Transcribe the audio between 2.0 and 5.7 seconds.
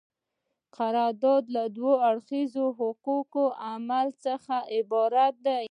اړخیزه حقوقي عمل څخه عبارت دی.